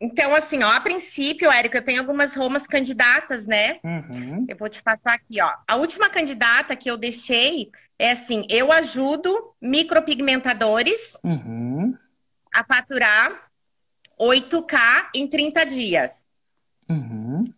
[0.00, 3.80] Então, assim, ó, a princípio, Érico, eu tenho algumas romas candidatas, né?
[3.82, 4.46] Uhum.
[4.48, 5.52] Eu vou te passar aqui, ó.
[5.66, 11.96] A última candidata que eu deixei é assim: eu ajudo micropigmentadores Uhum.
[12.54, 13.50] a faturar
[14.18, 16.24] 8K em 30 dias,
[16.88, 17.52] Uhum.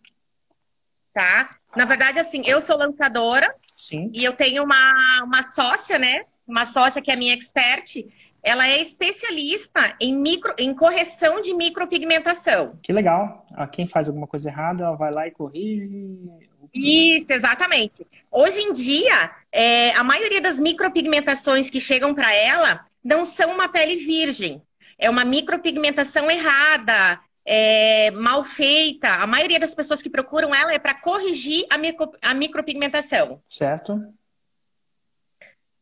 [1.13, 1.49] tá?
[1.75, 4.11] Na verdade, assim, eu sou lançadora Sim.
[4.13, 6.25] e eu tenho uma, uma sócia, né?
[6.47, 8.03] Uma sócia que é minha expert.
[8.43, 12.79] Ela é especialista em, micro, em correção de micropigmentação.
[12.81, 13.45] Que legal.
[13.53, 16.29] Ah, Quem faz alguma coisa errada, ela vai lá e corrige.
[16.73, 18.05] Isso, exatamente.
[18.31, 23.67] Hoje em dia, é, a maioria das micropigmentações que chegam para ela não são uma
[23.67, 24.61] pele virgem.
[24.97, 29.09] É uma micropigmentação errada, é, mal feita.
[29.09, 33.41] A maioria das pessoas que procuram ela é para corrigir a, micro, a micropigmentação.
[33.47, 34.01] Certo?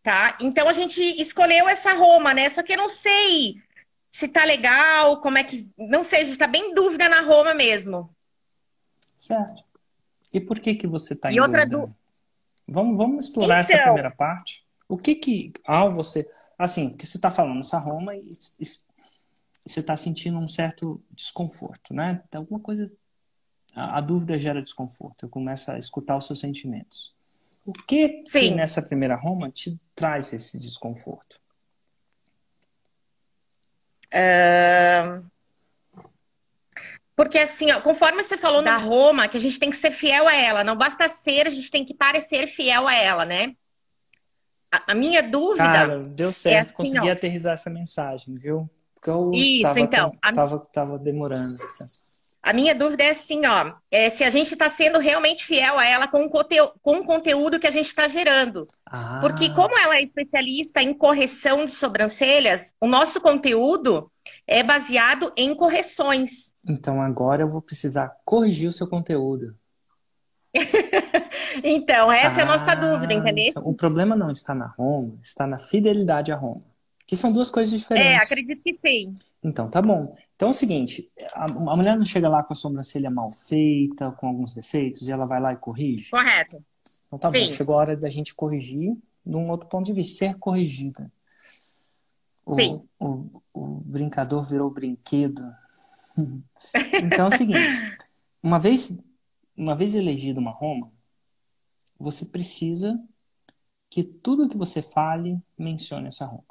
[0.02, 0.38] Tá?
[0.40, 2.50] Então a gente escolheu essa Roma, né?
[2.50, 3.62] Só que eu não sei
[4.12, 5.70] se tá legal, como é que.
[5.78, 8.10] Não sei, a gente tá bem em dúvida na Roma mesmo.
[9.20, 9.64] Certo.
[10.34, 11.96] E por que que você está em E outra dúvida?
[12.68, 14.66] Vamos, vamos explorar essa Então- primeira parte.
[14.88, 19.96] O que que, ao você, assim, que você está falando essa Roma e, você está
[19.96, 22.24] sentindo um certo desconforto, né?
[22.28, 22.92] Então, alguma coisa,
[23.76, 25.26] a, a dúvida gera desconforto.
[25.26, 27.14] Eu começo a escutar os seus sentimentos.
[27.66, 31.40] O que que nessa primeira Roma te traz esse desconforto?
[37.16, 40.28] Porque assim, ó, conforme você falou da Roma, que a gente tem que ser fiel
[40.28, 40.64] a ela.
[40.64, 43.56] Não basta ser, a gente tem que parecer fiel a ela, né?
[44.72, 45.58] A, a minha dúvida.
[45.70, 47.12] Cara, deu certo, assim, consegui ó.
[47.12, 48.70] aterrizar essa mensagem, viu?
[48.94, 51.58] Porque eu Isso, tava, então, a- tava, tava demorando.
[52.42, 55.86] A minha dúvida é assim, ó, é se a gente está sendo realmente fiel a
[55.86, 58.66] ela com o, conteú- com o conteúdo que a gente está gerando.
[58.86, 64.10] Ah, Porque como ela é especialista em correção de sobrancelhas, o nosso conteúdo
[64.48, 66.54] é baseado em correções.
[66.68, 69.54] Então agora eu vou precisar corrigir o seu conteúdo.
[71.64, 73.46] Então, essa é a nossa Ah, dúvida, entendeu?
[73.50, 76.64] então o problema não está na Roma, está na fidelidade a Roma.
[77.10, 78.22] Que são duas coisas É, diferentes.
[78.24, 79.16] acredito que sim.
[79.44, 80.16] Então, tá bom.
[80.36, 84.12] Então é o seguinte, a, a mulher não chega lá com a sobrancelha mal feita,
[84.12, 86.12] com alguns defeitos, e ela vai lá e corrige?
[86.12, 86.64] Correto.
[87.08, 87.50] Então tá bom, Sim.
[87.50, 91.12] chegou a hora da gente corrigir num outro ponto de vista, ser corrigida.
[92.46, 92.84] O, Sim.
[93.00, 95.42] o, o brincador virou brinquedo.
[97.02, 97.98] Então é o seguinte,
[98.44, 99.02] uma vez,
[99.58, 100.92] uma vez elegida uma Roma,
[101.98, 103.02] você precisa
[103.90, 106.44] que tudo que você fale mencione essa Roma.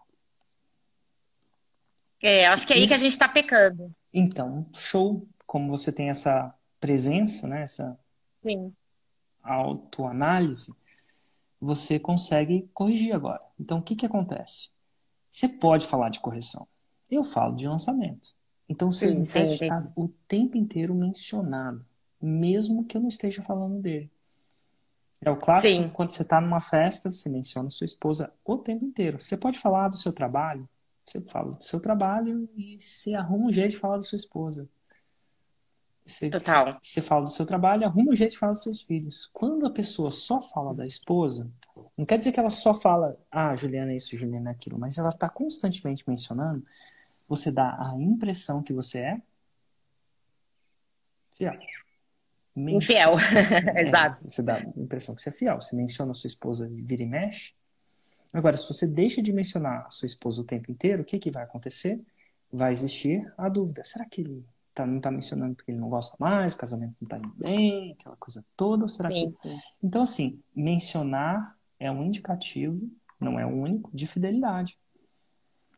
[2.21, 3.05] É, acho que é aí que a Isso.
[3.05, 3.93] gente está pecando.
[4.13, 7.99] Então, show, como você tem essa presença, né, essa
[8.43, 8.75] Sim.
[9.43, 10.75] autoanálise,
[11.61, 13.41] você consegue corrigir agora.
[13.59, 14.71] Então, o que que acontece?
[15.31, 16.69] Você pode falar de correção.
[17.11, 18.35] Eu falo de lançamento.
[18.69, 21.85] Então, o Sim, 6 em 7 sim, está o tempo inteiro mencionado,
[22.21, 24.11] mesmo que eu não esteja falando dele.
[25.21, 25.91] É o clássico, Sim.
[25.91, 29.21] quando você está numa festa, você menciona sua esposa o tempo inteiro.
[29.21, 30.69] Você pode falar do seu trabalho,
[31.09, 34.69] você fala do seu trabalho e você arruma um jeito de falar da sua esposa.
[36.05, 36.79] Você, Total.
[36.83, 39.29] você fala do seu trabalho, arruma um jeito de falar dos seus filhos.
[39.33, 41.51] Quando a pessoa só fala da esposa,
[41.97, 44.97] não quer dizer que ela só fala, ah, Juliana é isso, Juliana é aquilo, mas
[44.97, 46.65] ela está constantemente mencionando,
[47.29, 49.23] você dá a impressão que você é
[51.35, 51.59] fiel.
[52.57, 53.15] Men- Infiel.
[53.77, 54.31] é, Exato.
[54.31, 55.61] Você dá a impressão que você é fiel.
[55.61, 57.55] Você menciona a sua esposa e vira e mexe.
[58.33, 61.31] Agora, se você deixa de mencionar a sua esposa o tempo inteiro, o que, que
[61.31, 62.01] vai acontecer?
[62.53, 63.83] Vai existir a dúvida.
[63.85, 64.45] Será que ele
[64.75, 67.93] tá, não está mencionando porque ele não gosta mais, o casamento não está indo bem,
[67.99, 68.83] aquela coisa toda?
[68.83, 69.21] Ou será que...
[69.21, 69.59] Sim, sim.
[69.83, 72.81] Então, assim, mencionar é um indicativo,
[73.19, 74.79] não é o único, de fidelidade.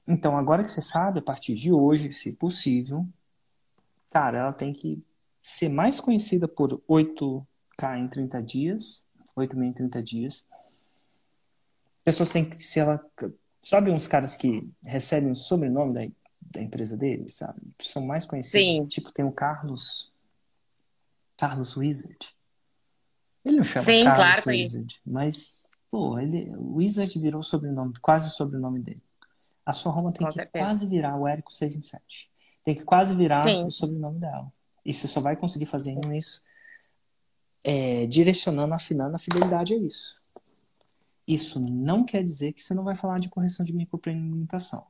[0.07, 3.07] Então, agora que você sabe, a partir de hoje, se possível,
[4.11, 5.03] cara, ela tem que
[5.43, 9.07] ser mais conhecida por 8K em 30 dias,
[9.37, 10.45] 8 mil em 30 dias.
[12.05, 13.05] Pessoas têm que, se ela,
[13.63, 17.61] sabe uns caras que recebem o sobrenome da, da empresa deles, sabe?
[17.81, 18.61] São mais conhecidos.
[18.61, 18.85] Sim.
[18.87, 20.13] Tipo, tem o Carlos,
[21.37, 22.35] Carlos Wizard.
[23.45, 24.51] Ele não chama Sim, Carlos claro.
[24.51, 29.03] Wizard, mas, pô, ele, o Wizard virou o sobrenome, quase o sobrenome dele.
[29.65, 30.65] A sua Roma tem Com que certeza.
[30.65, 32.31] quase virar o Érico 6 em 7.
[32.65, 33.65] Tem que quase virar Sim.
[33.65, 34.53] o sobrenome dela.
[34.85, 36.43] E você só vai conseguir fazer isso
[37.63, 40.25] é, direcionando, afinando a fidelidade a isso.
[41.33, 44.85] Isso não quer dizer que você não vai falar de correção de micropigmentação.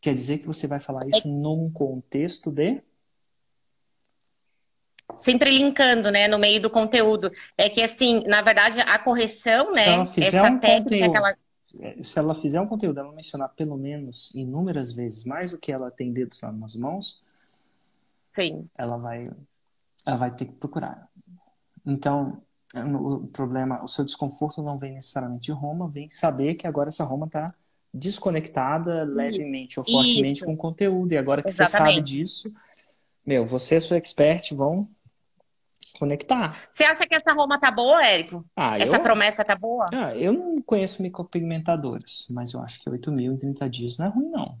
[0.00, 2.80] Quer dizer que você vai falar isso num contexto de
[5.16, 7.30] Sempre linkando, né, no meio do conteúdo.
[7.58, 11.16] É que, assim, na verdade, a correção, Se né, ela fizer um técnica conteúdo- que
[11.16, 11.36] ela...
[11.80, 15.72] É, se ela fizer um conteúdo, ela mencionar pelo menos inúmeras vezes mais do que
[15.72, 17.22] ela tem dedos lá nas mãos,
[18.34, 18.68] Sim.
[18.76, 19.30] Ela vai,
[20.04, 21.08] ela vai ter que procurar.
[21.86, 22.42] Então,
[22.74, 27.04] o problema, o seu desconforto não vem necessariamente de Roma, vem saber que agora essa
[27.04, 27.52] Roma está
[27.92, 30.46] desconectada levemente ou fortemente Isso.
[30.46, 31.12] com o conteúdo.
[31.12, 31.94] E agora que Exatamente.
[31.94, 32.52] você sabe disso,
[33.24, 34.88] meu, você e sua expert vão
[35.98, 36.68] conectar.
[36.74, 38.44] Você acha que essa Roma tá boa, Érico?
[38.56, 39.02] Ah, essa eu...
[39.02, 39.86] promessa tá boa?
[39.92, 44.06] Ah, eu não conheço micropigmentadores, mas eu acho que 8 mil em 30 dias não
[44.06, 44.58] é ruim, não.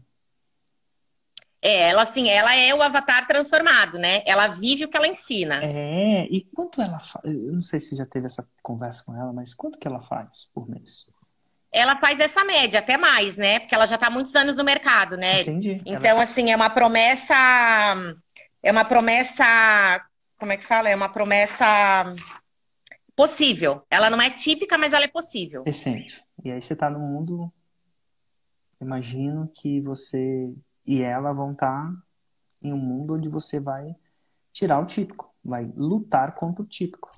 [1.64, 4.22] É, ela assim, ela é o avatar transformado, né?
[4.26, 5.64] Ela vive o que ela ensina.
[5.64, 7.24] É, e quanto ela faz?
[7.24, 10.50] Eu não sei se já teve essa conversa com ela, mas quanto que ela faz
[10.52, 11.10] por mês?
[11.72, 13.60] Ela faz essa média, até mais, né?
[13.60, 15.40] Porque ela já está há muitos anos no mercado, né?
[15.40, 15.80] Entendi.
[15.86, 16.24] Então, ela...
[16.24, 17.34] assim, é uma promessa.
[18.62, 19.44] É uma promessa.
[20.38, 20.90] Como é que fala?
[20.90, 22.14] É uma promessa
[23.16, 23.82] possível.
[23.90, 25.62] Ela não é típica, mas ela é possível.
[25.64, 26.22] Recente.
[26.44, 27.50] E aí você está no mundo.
[28.78, 30.52] Imagino que você
[30.86, 32.02] e ela vão estar tá
[32.62, 33.94] em um mundo onde você vai
[34.52, 37.10] tirar o típico, vai lutar contra o típico.